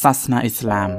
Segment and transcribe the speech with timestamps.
[0.00, 0.90] សាសនាអ៊ីស្លាម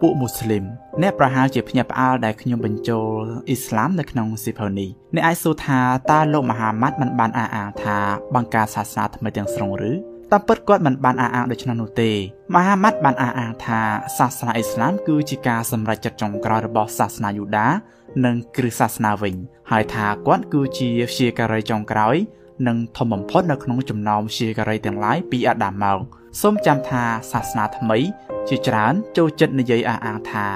[0.00, 0.64] ពួកមូស្លីម
[1.02, 5.80] អ្នកប្រហែលជាភ្ញាក់ផ្អើលដែលខ្ញុំបញ្ចូលអ៊ីស្លាមនៅក្នុងស៊ីភៅនេះអ្នកអាចសួរថា
[6.10, 7.98] តើលោកមហាម៉ាត់មិនបានអះអាងថា
[8.34, 9.92] បង្កើតសាសនាថ្មីទាំងស្រុងឬ
[10.32, 12.10] តាមពិតគាត់មិនបានអះអាងដូច្នោះនោះទេ
[12.54, 13.80] មហាម៉ាត់បានអះអាងថា
[14.18, 17.68] សាសនាអ៊ីស្លាមគឺជាការសម្រេចចិត្តចុងក្រោយរបស់សាសនាយូដា
[18.24, 19.34] និងគ្រិស្តសាសនាវិញ
[19.70, 22.16] ហើយថាគាត់គឺជាព្យាការីចុងក្រោយ
[22.66, 27.02] និងធំបំផុតនៅក្នុងចំណោមព្យាការីទាំងឡាយពីអាដាមមក សូមចាំថា
[27.32, 27.98] សាសនាថ្មី
[28.48, 30.46] ជាច្រើនចូលចិត្តនិយាយអះអាងថា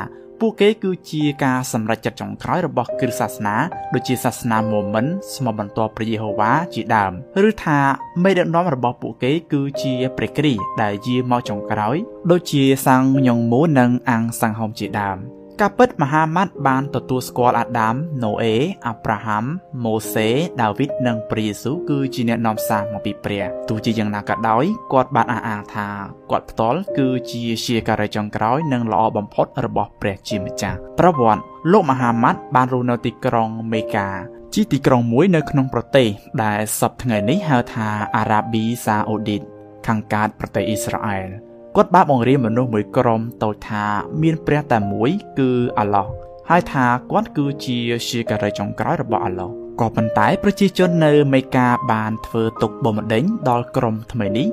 [0.40, 3.56] ពួកគេគឺជាការសម្រេចចិត្តចុងក្រោយរបស់គ្រិស្តសាសនា
[3.94, 7.12] ដូចជាសាសនាម៉ូមិនស្មោះបន្ទាប់ព្រះយេហូវ៉ាជាដើម
[7.48, 7.78] ឬថា
[8.22, 11.96] មេដឹកនាំរបស់ពួកគេគឺជាព្រះគ្រីស្ទដែលយាមកចុងក្រោយ
[12.30, 15.18] ដូចជាសាំងញងមូនិងអង្គសង្ហោមជាដើម
[15.60, 18.54] ការពិតមហាម៉ាត់បានទទួលស្គាល់អាដាម ណូអេ
[18.86, 19.44] អាប់រ៉ាហាំ
[19.84, 20.28] ម៉ូសេ
[20.62, 25.88] ដាវីតនិងព្រះយេស៊ូវគឺជាអ្នកនាំសារមកពីព្រះទោះជាយ៉ាងណាក៏ដោយគាត់បានអះអាងថា
[26.30, 31.42] គាត់ផ្ទាល់គឺជាជាការីចុងក្រោយនិងល្អបំផុតរបស់ព្រះជាម្ចាស់ប្រវត្តិ
[31.72, 34.08] លោកមហាម៉ាត់បានរស់នៅទីក្រុងមេកា
[34.54, 36.08] ជាទីក្រុងមួយនៅក្នុងប្រទេស
[36.44, 39.42] ដែលសពថ្ងៃនេះហៅថាអារ៉ាប៊ីសាអូឌីត
[39.86, 41.28] ខាងកើតប្រទេសអ៊ីស្រាអែល
[41.76, 43.84] គាត់បានបង្រៀនមនុស្សមួយក្រុមតូចថា
[44.22, 46.06] មានព្រះតែមួយគឺអាឡោះ
[46.50, 54.46] ហើយថាគាត់គឺជាជាការីចុងក្រោយរបស់អាឡោះក៏ប៉ុន្តែប្រជាជននៅមេកាបានធ្វើទុកបុកម្នេញដល់ក្រុមថ្មីនេះ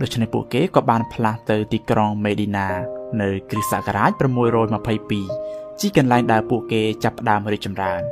[0.00, 2.68] ដូច្នេះពួកគេក៏បានផ្លាស់ទៅទីក្រុងមេឌីណា
[3.20, 4.10] នៅគ្រិស្តសករាជ
[5.16, 8.02] 622ជាកន្លែងដែលពួកគេចាប់ផ្ដើមរីកចម្រើន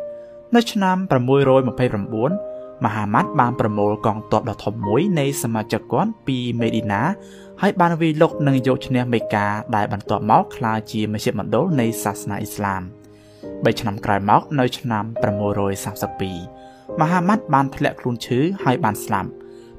[0.55, 7.03] នៅឆ្នាំ629មហាម៉ាត់បានប្រមូលកងទ័ពដ៏ធំមួយនៃសមាជិកគាត់ពីមេឌីណា
[7.63, 12.83] ហើយបានវាយលុកនិងយកឈ្នះមេកាដែលបន្ទាប់មកក្លាយជាមជ្ឈមណ្ឌលនៃសាសនាអ៊ីស្លាម
[13.33, 15.05] 3ឆ្នាំក្រោយមកនៅឆ្នាំ
[16.23, 19.31] 632មហាម៉ាត់បានធ្លាក់ខ្លួនឈឺហើយបានស្លាប់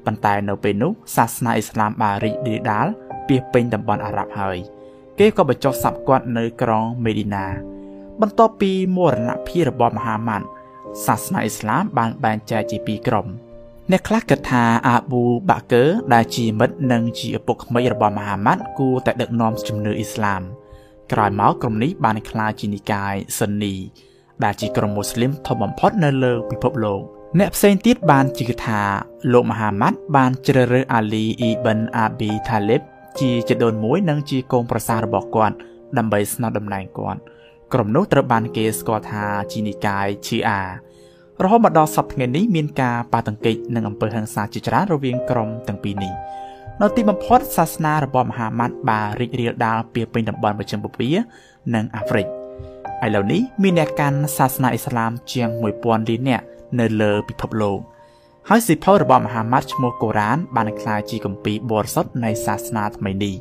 [0.04, 2.86] ប៉ុន្តែនៅពេលនោះសាសនាអ៊ីស្លាមបានរីករាលដាល
[3.28, 4.56] ពាសពេញតំបន់អារ៉ាប់ហើយ
[5.18, 7.46] គេក៏បញ្ចុះសັບគាត់នៅក្រុងមេឌីណា
[8.20, 10.46] បន្ទាប់ពីមរណភាពរបស់មហាម៉ាត់
[11.06, 13.26] សាសនាអ៊ីស្លាមបានបែងចែកជាពីរក្រុម
[13.92, 20.42] អ្នកខ្លះគិតថាអាប៊ូបាកើដែលជាមិត្តនិងជាឪពុកក្មេករបស់មហាម៉ាត់គួរតែដឹកនាំជំនឿអ៊ីស្លាម
[21.12, 23.74] ក្រោយមកក្រុមនេះបានក្លាយជានិកាយស៊ុននី
[24.44, 27.00] ដែលជាក្រុមមូស្លីមធំបំផុតនៅលើពិភពលោក
[27.38, 28.80] អ្នកផ្សេងទៀតបានជឿថា
[29.32, 32.82] លោកមហាម៉ាត់បានជ្រើសរើសអាលីអ៊ីប៊ិនអាប៊ីថាលីប
[33.20, 35.56] ជាជីដូនមួយនិងជាកូនប្រសាររបស់គាត់
[35.98, 37.20] ដើម្បីស្នើតំណែងគាត់
[37.72, 40.60] ក្រុមនោះត្រូវបានគេស្គាល់ថាជានិកាយឈីអា
[41.44, 46.12] រហូតមកដល់សប្តាហ៍ថ្ងៃនេះមានការប៉ះទង្គិចនិងអំពើហិង្សាជាច្រើនរវាងក្រុមទាំងពីរនេះ
[46.82, 51.12] នៅទីបំផុតសាសនារបស់មហាម៉ាត់បានរីករាលដាលពាសពេញតំបន់មជ្ឈិមបូព៌ា
[51.74, 55.48] និងអាហ្វ្រិកឥឡូវនេះមានអ្នកកាន់សាសនាអ៊ីស្លាមជាង
[55.80, 56.44] 1000លាននាក់
[56.80, 57.78] នៅលើពិភពលោក
[58.48, 63.34] ហើយសិភៅរបស់មហាម៉ាត់ឈ្មោះកូរ៉ានបានក្លាយជាគម្ពីរបរិសុទ្ធនៃសាសនាថ្មីនេះ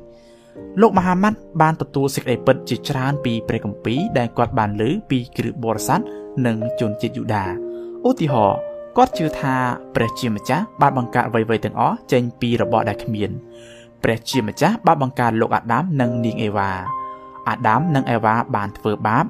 [0.81, 5.99] លោកមហាម៉ាត់បានទទួលសេចក្តីពិតជាច្រើនពីព្រះគម្ពីរដែលគាត់បានលើពីគ្រឹះបរិស័ទ
[6.45, 7.64] និងជនជាតិយូដា
[8.07, 8.59] ឧទាហរណ៍
[8.97, 9.55] គាត់ជឿថា
[9.95, 13.31] ព្រះជាម្ចាស់បានបង្កើតអ្វីៗទាំងអស់ចេញពីរបស់ដែលគ្មាន
[14.03, 16.71] ព្រះជាម្ចាស់បានបង្កើតលោកអាដាមនិងនាងអេវ៉ា
[17.49, 19.25] អាដាមនិងអេវ៉ាបានធ្វើបាប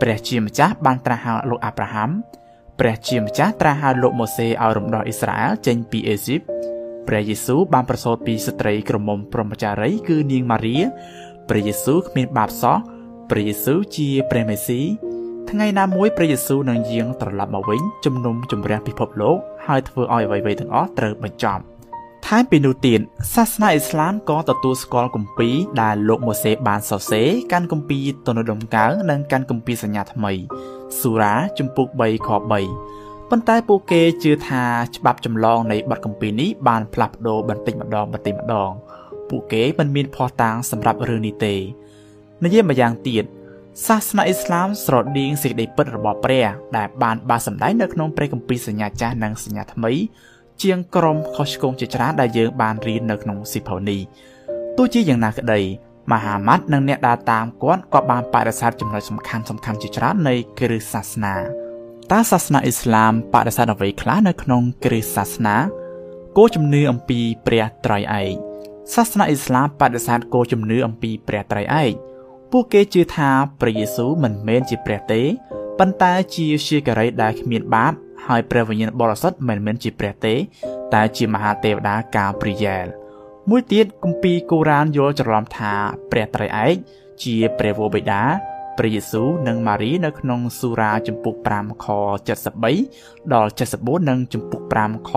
[0.00, 2.10] ព្រះជាម្ចាស់បានត្រាស់ហៅលោកអាប់រ៉ាហាំ
[2.78, 6.40] ព្រះជាម្ចាស់ត្រាស់ហៅលោកម៉ូសេឲ្យរំដោះអ៊ីស្រាអែលចេញពីអេស៊ីប
[7.08, 10.76] ព្រះយេស៊ូវបានប្រសូតពីស្ត្រីក្រមុំព្រហ្មចារីគឺនាងម៉ារី
[11.48, 12.76] ព្រះយេស៊ូវគ្មានបាបសោះ
[13.30, 14.80] ព្រះយេស៊ូវជាព្រះមេស៊ី
[15.56, 19.36] ថ្ងៃណាមួយព្រះយេស៊ូវនឹងយាងត្រឡប់មកវិញជំនុំជម្រះពិភពលោក
[19.66, 21.62] ហើយធ្វើឲ្យអ្វីៗទាំងអស់ត្រូវបញ្ចប់
[22.26, 23.00] ថែមពីនោះទៀត
[23.34, 30.32] សាសនាអ៊ីស្លាមក៏ទទួលស្គាល់គម្ពីរដែលលោកម៉ូសេបានសរសេរកាន់គម្ពីរទនដំកើនិងកាន់គម្ពីរសញ្ញាថ្មី
[31.00, 34.62] សូរ៉ាជំពូក3ខ3ប៉ុន្តែពួកគេជឿថា
[34.96, 38.70] ច្បាប់ចម្លងនៃបទគម្ពីរនេះបានផ្លាស់ប្ដូរបន្តិចម្ដងបន្តិចម្ដង
[39.28, 41.54] ពួកគេមិនមានភ័ស្តុតាងសម្រាប់រឿងនេះទេ
[42.44, 43.24] និយាយម្យ៉ាងទៀត
[43.84, 49.92] សាសនាអ៊ីស្លាមស្រដៀងសេចក្តីពិតរបស់ព្រះ ដែលបានបានសម្ដែងនៅក្នុងព្រះគម្ពីរសញ្ញាចាស់និងសញ្ញាថ្មី
[50.62, 54.00] ជាងក្រុមខុសឆ្គងជាច្រើនដែលយើងបានរៀននៅក្នុងសិភៅនេះ
[54.76, 55.60] ទោះជាយ៉ាងណាក្តី
[56.12, 61.34] មហាម៉ាត់និងអ្នកដើរតាមគាត់ក៏បានបដិសេធចំណុចសំខាន់សំខាន់ជាច្រើននៃគ្រឹះសាសនា
[62.12, 65.56] តើសាសនាអ៊ីស្លាមបដិសេធអ្វីខ្លះនៅក្នុងគ្រឹះសាសនា
[66.36, 68.34] គោលជំនឿអំពីព្រះត្រៃឯក
[68.94, 71.92] សាសនាអ៊ីស្លាមបដិសេធគោលជំនឿអំពីព្រះត្រៃឯក
[72.50, 75.22] ពួកគេជឿថាព្រះយេស៊ូវមិនមែនជាព្រះទេ
[75.78, 77.92] ប៉ុន្តែជាជាការីដែលគ្មានបាប
[78.26, 80.34] ហើយព្រះវិញ្ញាណបរិសុទ្ធមិនមែនជាព្រះទេ
[80.94, 82.86] តែជាមហាទេវតាកាព្រីយ៉ែល
[83.50, 85.72] មួយទៀតគម្ពីរកូរ៉ានយល់ច្រឡំថា
[86.10, 86.74] ព្រះត្រៃឯក
[87.22, 88.22] ជាព្រះវរបិតា
[88.78, 91.86] ព្រះយេស៊ូវនិងម៉ារីនៅក្នុងសូរ៉ាចំពុក5ខ
[92.64, 95.10] 73ដល់74និងចំពុក5ខ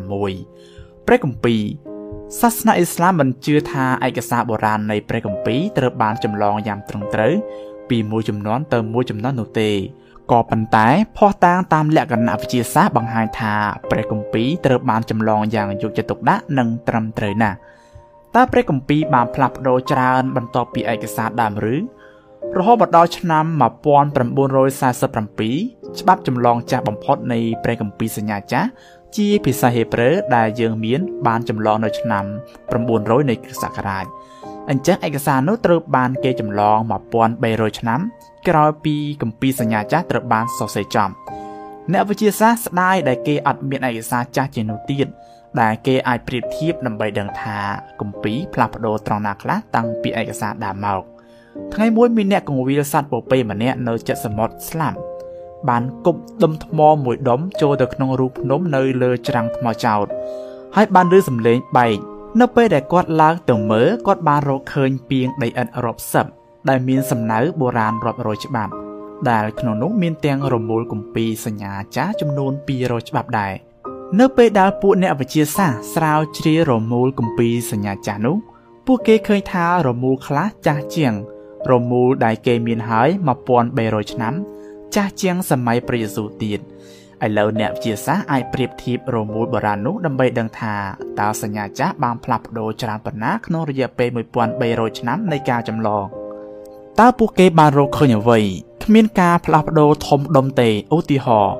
[0.00, 1.89] 116ព្រះគម្ពីរ
[2.38, 7.34] សាសនាអ៊ីស្លាមមិនជឿថាឯកសារបុរាណនៃព្រះគម្ពីរត្រូវបានចម្លងយ៉ាងត្រឹមត្រូវ
[7.88, 9.70] ពីមួយចំនួនទៅមួយចំនួននោះទេ
[10.30, 10.86] ក៏ប៉ុន្តែ
[11.16, 13.54] ភស្តុតាងតាមលក្ខណៈវិទ្យាសាស្ត្របង្ហាញថា
[13.90, 17.56] ព្រះគម្ពីរត្រូវបានចម្លងយ៉ាងយកចិត្តទុកដាក់និងត្រឹមត្រូវណាស់
[18.34, 21.74] តើព្រះគម្ពីរបានផ្លាស់ប្ដូរច្រើនបន្ទាប់ពីឯកសារដើមឬ
[22.58, 23.58] រហូតមកដល់ឆ្នាំ1947
[26.00, 28.68] ច្បាប់ចម្លងចាស់បំផុតនៃព្រះគម្ពីរសញ្ញាចាស់
[29.16, 32.24] ជាភាសាហេប្រឺដែលយើងមានបានចម្លងនៅឆ្នាំ
[32.76, 34.06] 900នៃគ្រិស្តសករាជ
[34.70, 36.78] អញ្ចឹងឯកសារនោះត្រូវបានគេចម្លង
[37.30, 38.00] 1300ឆ្នាំ
[38.48, 41.10] ក្រោយពីគម្ពីរសញ្ញាចាស់ត្រូវបានសរសេរចំ
[41.92, 45.06] អ្នកវិទ្យាសាស្ត្រស្ដាយដែលគេអត់មានឯកសារចាស់ជានោះទៀត
[45.60, 47.58] ដែលគេអាចប្រៀបធៀបដើម្បីដឹងថា
[48.00, 51.02] គម្ពីរផ្លាស់ប្ដូរត្រង់ណាខ្លះតាំងពីឯកសារដើមមក
[51.74, 54.98] ថ្ងៃមួយមានអ្នកកងវិលសត្វពពែម្នាក់នៅជិតសមុទ្រស្លាប់
[55.68, 60.06] បានគប់ដុំថ្មមួយដុំចូលទៅក្នុងរូភ្នំនៅលើច្រាំងថ្មចោត
[60.76, 61.96] ហើយបានឮសំឡេងបែក
[62.40, 66.26] នៅពេលដែលគាត់ឡើងទៅមើលគាត់បានរកឃើញពីងដីឥដ្ឋរាប់សិប
[66.68, 68.72] ដែលមានសំណៅបុរាណរាប់រយច្បាប់
[69.30, 73.54] ដែលក្នុងនោះមានទាំងរមូលគម្ពីរសញ្ញាចាស់ចំនួន200ច្បាប់ដែរ
[74.20, 78.36] នៅពេលដែលពួកអ្នកវិទ្យាសាស្ត្រស្រាវជ្រាវរមូលគម្ពីរសញ្ញាចាស់នោះ
[78.86, 81.14] ពួកគេឃើញថារមូលខ្លះចាស់ជាង
[81.70, 83.08] រមូលដែលគេមានហើយ
[83.60, 84.34] 1300ឆ្នាំ
[84.94, 90.74] ចាស់ជាងសម័យព្រះយេស៊ូវទៀតឥឡូវអ្នកវិទ្យាសាស្ត្រអាចប្រៀបធៀបរមូលបុរាណនោះដើម្បីដឹងថា
[91.20, 94.08] តើសញ្ញាចាស់បានផ្លាស់ប្ដូរច្រើនប៉ុណ្ណាក្នុងរយៈពេល
[94.54, 96.04] 1300ឆ្នាំនៃការចម្លង
[97.00, 98.40] តើពួកគេបានរកឃើញអ្វី
[98.84, 101.54] គ្មានការផ្លាស់ប្ដូរធំដុំទេឧទាហរណ៍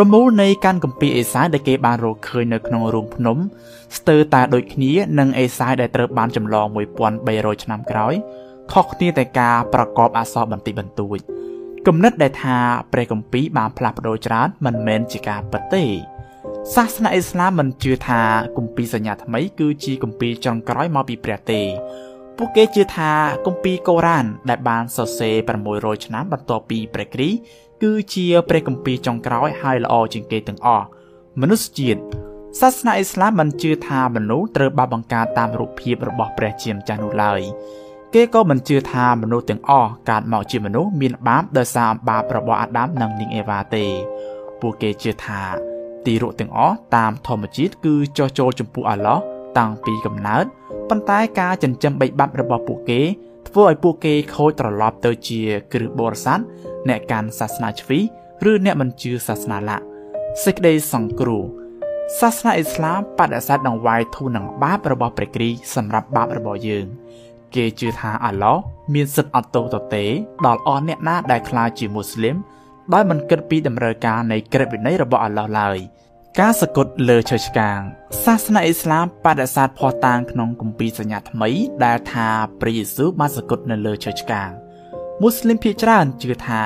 [0.00, 3.36] រមូលនៃកាន់កម្ពីអេសាយដែលគេបានរកឃើញនៅក្នុងរូងភ្នំ
[3.96, 6.66] ស្ទើរតែដូចគ្នានឹងអេសាយដែលត្រូវបានចម្លង
[7.16, 8.14] 1300ឆ្នាំក្រោយ
[8.72, 11.18] ខុសគ្នាតែការប្រកបអក្សរបន្តិចបន្តួច
[11.88, 12.56] គំនិតដែលថា
[12.92, 15.84] ព្រះគម្ពីរបានផ្លាស់ប្ដូរច្រើនមិនមែនជាការពិតទេ
[16.74, 18.20] សាសនាអ៊ីស្លាមមិនជឿថា
[18.56, 21.60] គម្ពីរសញ្ញាថ្មី គឺជាគម្ពីរចុងក្រោយមកពីព្រះទេ
[22.36, 23.12] ពួកគេជឿថា
[23.46, 25.36] គម្ពីរកូរ៉ាន ដែលបានសរសេរ
[25.70, 27.38] 600ឆ្នាំបន្ទាប់ពីព្រះគ្រីស្ទ
[27.82, 30.86] គឺជាព្រះគម្ពីរចុងក្រោយហើយល្អជាងគេទាំងអស់
[31.40, 32.00] មនុស្សជាតិ
[32.60, 37.40] សាសនាអ៊ីស្លាមមិនជឿថាមនុស្សត្រូវបានបង្កើតតាមរូបភាពរបស់ព្រះជាម្ចាស់នោះឡើយ
[38.16, 43.84] គេក៏មិនជឿថាមនុស្សទាំងអស់កើតមកជាមនុស្សមានបាបដោយសារអំបាបរបស់អាដាមនិងនាងអេវ៉ាទេ
[44.60, 45.40] ពួកគេជឿថា
[46.06, 49.18] ទីរកទាំងអស់តាមធម្មជាតិគឺចោះចូលចំពោះអាឡោះ
[49.58, 50.44] តាំងពីកំណើត
[50.88, 53.00] ប៉ុន្តែការចិញ្ចឹមបីបាប់របស់ពួកគេ
[53.48, 55.40] ធ្វើឲ្យពួកគេខូចត្រឡប់ទៅជា
[55.72, 56.40] គ្រឹះបរិស័ទ
[56.88, 57.98] អ្នកកាន់សាសនាជ្វី
[58.50, 59.76] ឬអ្នកមិនជឿសាសនាឡា
[60.44, 61.44] សេចក្តីសង្គ្រោះ
[62.20, 66.86] សាសនាអ៊ីស្លាមបដិសេធនឹងវាយធូរនឹងបាបរបស់ព្រះគ្រីស្ទសម្រាប់បាបរបស់យើង
[67.54, 68.58] គេជឿថាអាឡោះ
[68.94, 70.04] មានសិទ្ធិអត់ទោសទទេ
[70.46, 72.36] ដល់អស់អ្នកណាដែលក្លាយជាមូស្លីម
[72.92, 75.78] ដោយមិនគិតពីតម្រូវការនៃក្រឹតវិន័យរបស់អាឡោះឡើយ
[76.40, 77.78] ការសក្ដិលើឈើឆ្កាង
[78.24, 81.50] សាសនាអ៊ីស្លាមបដិសេធភ័ស្តុតាងក្នុងគម្ពីរសញ្ញាថ្មី
[81.84, 82.28] ដែលថា
[82.60, 84.50] ព្រះយេស៊ូវបានសក្ដិនៅលើឈើឆ្កាង
[85.22, 86.62] មូស្លីមភាគច្រើនជឿថា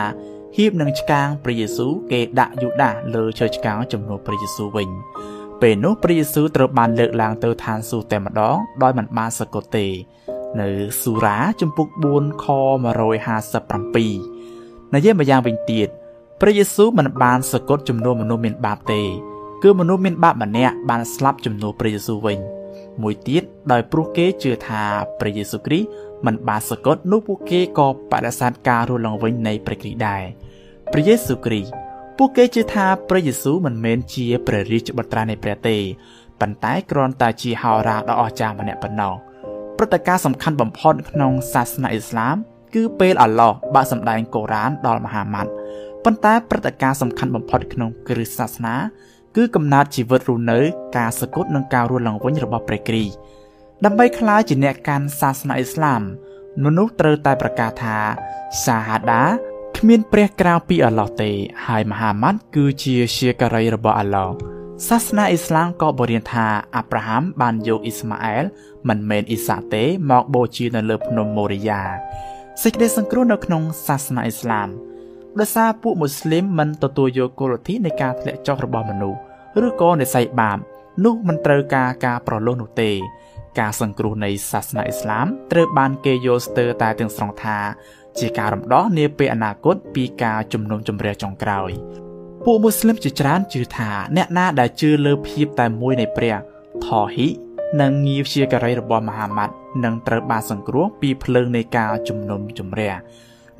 [0.56, 4.88] ហៀបនឹងឆ្កាងព្រះយេស៊ូវគេដាក់យូដាសលើឈើឆ្កាងជំនួសព្រះយេស៊ូវវិញ
[5.62, 9.86] ពេលនោះព្រះយេស៊ូវត្រូវបានលើកឡើងទៅឋានសួគ៌តែម្ដងដោយមិនបានសក្ដិទេ
[10.60, 10.68] នៅ
[11.02, 12.46] សូរ៉ាជំពូក4ខ
[13.30, 15.88] 157និយាយម្យ៉ាងវិញទៀត
[16.40, 19.02] ព្រះយេស៊ូវមិនបានសក្ដិចំនួនមនុស្សមានបាបទេ
[19.62, 22.38] គឺមនុស្សមានបាបម្នាក់បានស្លាប់ជំនួសព្រះយេស៊ូវវិញ
[23.02, 23.42] មួយទៀត
[23.72, 24.82] ដោយព្រោះគេជឿថា
[25.20, 25.88] ព្រះយេស៊ូវគ្រីស្ទ
[26.26, 30.22] មិនបានសក្ដិនោះពួកគេក៏បដិសេធការរស់ឡើងវិញនៃព្រះគ្រីស្ទដែរ
[30.92, 31.72] ព្រះយេស៊ូវគ្រីស្ទ
[32.18, 35.76] ពួកគេជឿថាព្រះយេស៊ូវមិនមែនជាព្រះរាជបុត្រានៃព្រះទេ
[36.40, 39.14] ប៉ុន្តែគ្រាន់តែជាហោរាដ៏អស្ចារ្យម្នាក់ប៉ុណ្ណោះ
[39.78, 42.36] ព្រឹត្តិការណ៍សំខាន់បំផុតក្នុងសាសនាអ៊ីស្លាម
[42.74, 45.50] គឺពេលអាឡោះបានសម្ដែងកូរ៉ានដល់មហាម៉ាត់
[46.04, 48.74] ប៉ុន្តែព្រឹត្តិការណ៍សំខាន់បំផុតក្នុងគ្រិស្តសាសនា
[49.36, 50.58] គឺកំណើតជីវិតរស់នៅ
[50.96, 53.14] ការសគត់និងការរស់ឡើងវិញរបស់ព្រះគ្រីស្ទ
[53.84, 56.02] ដើម្បីក្លាយជាអ្នកកាន់សាសនាអ៊ីស្លាម
[56.64, 57.96] មនុស្សត្រូវតែប្រកាសថា
[58.64, 59.22] សាហាដា
[59.76, 61.30] គ្មានព្រះក្រៅពីអាឡោះទេ
[61.66, 68.44] ហើយមហាម៉ាត់គឺជាជាការីរបស់អាឡោះ សាសនាអ៊ីស្លាមក៏បរៀនថាអាប់រ៉ាហាំបានយកអ៊ីស្ម៉ាអែល
[68.88, 71.82] មិនមែនអ៊ីសាទេមកបូជានៅលើភ្នំម៉ូរីយ៉ា
[72.62, 74.68] សេចក្តីសង្គ្រោះនៅក្នុងសាសនាអ៊ីស្លាម
[75.38, 79.18] ដោយសារពួកមូស្លីមមិនទទួលយកគោលលទ្ធិនៃការធ្លាក់ចុះរបស់មនុស្ស
[79.66, 80.58] ឬក៏និស័យបាប
[81.04, 82.90] នោះមិនត្រូវការការប្រឡោះនោះទេ
[83.58, 87.58] ការសង្គ្រោះនៃសាសនាអ៊ីស្លាមត្រូវបានគេយល់ស្ទើរតែទាំងស្រុងថា
[88.18, 91.72] ជាការរំដោះនាពេលអនាគតពីការជំនុំជម្រះចុងក្រោយ
[92.50, 96.34] ពួកមូស្លីមជាច្រើនជឿថាអ្នកណាដែលជឿលើភាពតែមួយនៃព្រះ
[96.84, 97.26] ថហី
[97.80, 102.94] និងងារជាការីរបស់មហាម៉ាត់នឹងត្រូវបានសង្គ្រោះពីភ្លើងនៃការជំនុំជម្រះ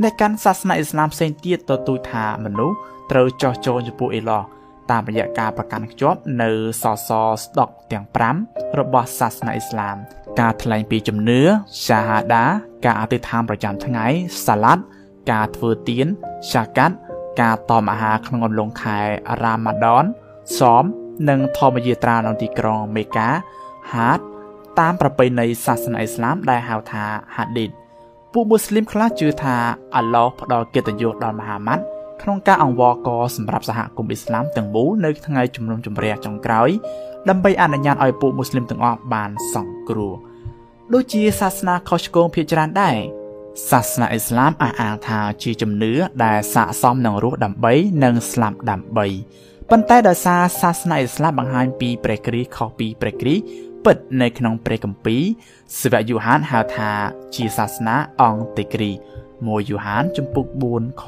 [0.02, 2.76] អ្នកកាន់សាសនាអ៊ីស្លាមផ្សេងទៀតទទូចថាមនុស្ស
[3.10, 4.42] ត្រូវចោះចូលចំពោះអេឡោះ
[4.90, 6.50] តាមរយៈការប្រកាន់ខ្ជាប់នៅ
[6.82, 8.06] សសរស្ដុកទាំង
[8.40, 9.96] 5របស់សាសនាអ៊ីស្លាម
[10.40, 11.40] ការថ្លែងពីជំនឿ
[11.88, 12.44] សាហាដា
[12.84, 14.06] ការអធិដ្ឋានប្រចាំថ្ងៃ
[14.46, 14.82] សាឡាត់
[15.30, 16.06] ការធ្វើទៀន
[16.52, 16.96] សាកាត់
[17.40, 18.98] ការតមអាហារក្នុងអំឡុងខែ
[19.42, 20.04] រ៉ាម៉ាដន
[20.58, 20.84] សម
[21.28, 23.28] និងធម្មយាត្រានៅទីក្រុងមេកា
[23.94, 24.18] ហាត
[24.78, 27.04] តាមប្រពៃណីសាសនាអ៊ីស្លាមដែលហៅថា
[27.36, 27.70] ហាឌីត
[28.32, 29.56] ពួកមូស្លីមខ្លះជឿថា
[29.96, 31.84] អាឡោះផ្ដល់កិត្តិយសដល់មហាម៉ាត់
[32.22, 36.70] ក្នុងការអង្វរករសម្រាប់សហគមន៍អ៊ីស្លាមទាំងមូលនៅថ្ងៃជំនុំជម្រះចុងក្រោយ
[37.28, 40.14] ដើម្បីអនុញ្ញាតឲ្យពួកមូស្លីមទាំងអស់បានសង្គ្រោះ
[40.94, 42.96] ដូចជាសាសនាខុសឆ្គងភាគច្រើនដែរ
[43.66, 45.92] សាសនាអ៊ីស្លាមអះអាងថាជាជំនឿ
[46.24, 47.72] ដែលស័ក្តិសមនឹងរស់ដើម្បី
[48.04, 49.06] និងស្លាប់ដើម្បី
[49.70, 53.42] ប៉ុន្តែដោយសារសាសនាអ៊ីស្លាមបង្ហាញពីព្រះគ្រីស្ទខុសពីព្រះគ្រីស្ទ
[53.84, 55.22] ពិតនៅក្នុងព្រះគម្ពីរ
[55.80, 56.90] សាវកយូហានហៅថា
[57.34, 58.90] ជាសាសនាអង្គតិគ្រី
[59.46, 61.04] មួយយូហានជំពូក4ខ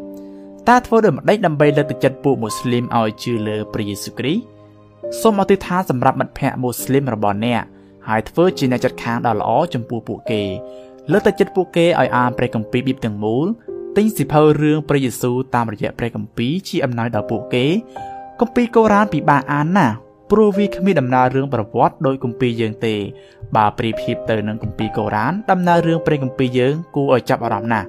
[0.00, 4.42] 3តើធ្វើដូចម្ដេចដើម្បីលើកទឹកចិត្តពួកមូស្លីមឲ្យជឿលើព្រះយេស៊ូវគ្រីស្ទ
[5.20, 7.62] សូមអធិដ្ឋានសម្រាប់មិត្តភ័ក្តិមូស្លីមរបស់អ្នក
[8.08, 10.42] ហើយធ្វើជាអ្នកចិត្តខាងដ៏ល្អចំពោះពួកគេ
[11.12, 13.46] លើកទឹកចិត្តពួកគេឲ្យអានព្រះគម្ពីរបៀបទាំងមូល
[13.96, 17.66] ទិញសិភៅរឿងព្រះយេស៊ូវតាមរយៈព្រះគម្ពីរជាអំណោយដល់ពួកគេ
[18.40, 19.94] គម្ពីរកូរ៉ានពិបាកអានណាស់
[20.30, 22.94] ព្រោះវាគ្មានដំណើររឿងប្រវត្តិដោយគម្ពីរយើងទេ
[23.56, 27.86] បើប្រៀបធៀបទៅនឹងគម្ពីរកូរ៉ានដំណើររឿងព្រះគម្ពីរយើងគួរឲ្យចាប់អារម្មណ៍ណាស់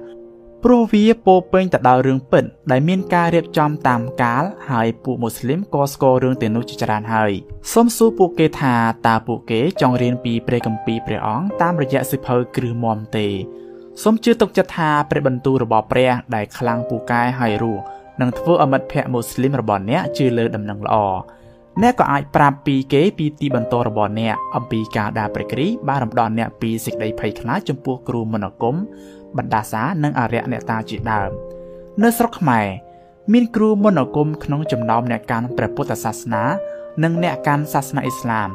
[0.64, 7.32] ព្រោះវាពោពេញទៅដោយរឿងពិតដែលមានការរៀបចំតាមកាលហើយពួកមូស្លីមក៏ស្គាល់រឿងទាំងនោះជាច្រើនហើយ
[7.72, 8.74] សូមសួរពួកគេថា
[9.06, 13.28] តើពួកគេចង់រៀនពីព្រះគម្ពីរព្រះអង្គតាមរយៈសិភៅគ្រឹះមមទេ
[14.02, 17.82] សូមជឿទុកចិត្តថាព្រះបន្ទូលរបស់ព្រះដែលខ្លាំងពូកែហើយរស់
[18.20, 20.96] នឹងធ្វើឲ្យមិត្តភ័ក្តិមូស្លីមរបស់អ្នកជឿលើដំណឹងល្អ
[21.82, 28.76] អ្នកក៏អាចប្រាប់ពីគេពីទីបន្ទាល់របស់អ្នកអំពីការដើរព្រះគ្រីស្ទបានរំដោះអ្នកពីសេចក្តីភ័យខ្លាចចំពោះគ្រូមន្តអាគម
[29.36, 31.30] បណ្ដាសានិងអរិយអ្នកតាជាដើម
[32.02, 32.66] នៅស្រុកខ្មែរ
[33.32, 36.44] មានគ្រូមន្តអាគមក្នុងចំណោមអ្នកកាន់ព្រះពុទ្ធសាសនា
[37.02, 38.48] និងអ្នកកាន់សាសនាអ៊ីស្លាម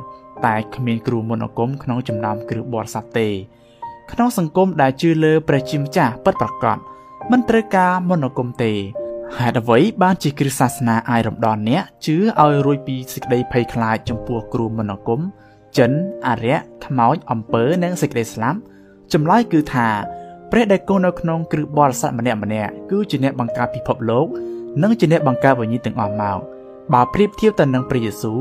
[0.45, 3.27] តែគ្មានគ្រូមន្តអាគមក្នុងចំណោមគ្រឹះបរិស័ទទេ
[4.11, 6.77] ក្នុងសង្គមដែលជឿលើព្រះជាម្ចាស់ពិតប្រាកដ
[7.31, 8.73] មិនត្រូវការមន្តអាគមទេ
[9.39, 15.21] ហេតុអ្វីបានជាគ្រិស្តសាសនាអាចរំដោះអ្នកជឿឲ្យរួចពីសេចក្តីភ័យខ្លាចចំពោះគ្រូមន្តអាគម
[15.77, 15.91] ចិន
[16.27, 18.59] អរិយខ្មោចអំពើនិងសេចក្តីស្លាប់
[19.13, 19.87] ចម្លើយគឺថា
[20.51, 24.27] ព្រះដែលគង់នៅក្នុងគ្រឹះបរិស័ទម្នាក់ម្នាក់គឺជាអ្នកបង្កើតពិភពលោក
[24.83, 26.39] និងជាអ្នកបង្កើតវិញ្ញាណទាំងអស់មក
[26.93, 28.39] បើប្រៀបធៀបទៅនឹងព្រះយេស៊ូវ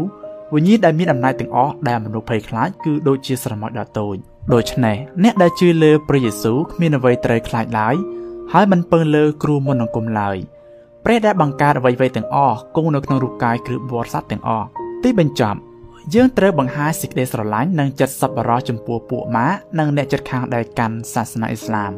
[0.54, 4.16] វិញ្ញាណដែលមានអំណាចទាំងអស់ដែលមនុស្សភ័យខ្លាចគឺដូចជាស្រមោចដ៏តូច
[4.54, 7.94] ដូច្នេះអ្នកដែលជឿលើព្រះយេស៊ូវគ្មានអ្វីត្រូវខ្លាចឡើយ
[8.52, 10.38] ហើយមិនពឹងលើគ្រូមន្តអង្គមឡើយ
[11.04, 14.66] ព្រះដែលបង្កើតអ្វីៗទាំងអស់គង់នៅក្នុងរូបកាយគ្រឹះបរិស័ទទាំងអស់
[15.02, 15.58] ទីបញ្ចប់
[16.14, 21.92] យើងត្រូវបង្ហាញសេចក្តីស្រឡាញ់និងចិត្តសប្បុរសចំពោះពួកម៉ានិងអ្នកជិតខាងដែលកាន់សាសនាអ៊ីស្លាម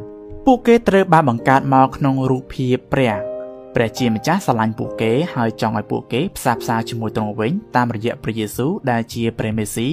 [0.45, 3.15] ពួកគេត្រូវបានបង្កើតមកក្នុងរូបភាពព្រះ
[3.75, 9.87] ព្រះជាម្ចាស់ស្រឡាញ់ពួកគេហើយចង់ឲ្យពួកគេផ្សះផ្សាជាមួយទ្រង់វិញតាមរយៈព្រះយេស៊ូវដែលជាព្រះមេស៊ី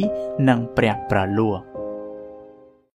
[0.48, 1.73] និងព្រះប្រលួស